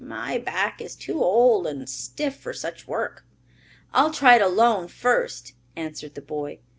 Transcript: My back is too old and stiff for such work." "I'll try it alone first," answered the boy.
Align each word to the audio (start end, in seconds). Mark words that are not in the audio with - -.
My 0.03 0.39
back 0.39 0.81
is 0.81 0.95
too 0.95 1.21
old 1.23 1.67
and 1.67 1.87
stiff 1.87 2.35
for 2.35 2.53
such 2.53 2.87
work." 2.87 3.23
"I'll 3.93 4.09
try 4.11 4.37
it 4.37 4.41
alone 4.41 4.87
first," 4.87 5.53
answered 5.75 6.15
the 6.15 6.23
boy. 6.23 6.57